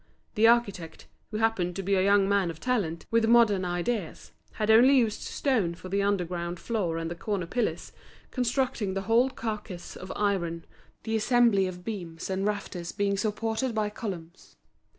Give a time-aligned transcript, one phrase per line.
[0.33, 4.71] The architect, who happened to be a young man of talent, with modern ideas, had
[4.71, 7.91] only used stone for the underground floor and the corner pillars,
[8.31, 10.65] constructing the whole carcase of iron,
[11.03, 14.55] the assemblage of beams and rafters being supported by columns.